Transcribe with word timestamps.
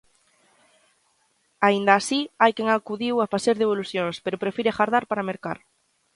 Aínda 1.67 1.93
así 1.95 2.19
hai 2.41 2.51
quen 2.57 2.69
acudiu 2.69 3.15
a 3.19 3.29
facer 3.33 3.55
devolucións, 3.57 4.15
pero 4.23 4.41
prefire 4.43 4.69
agardar 4.71 5.03
para 5.09 5.27
mercar. 5.31 5.57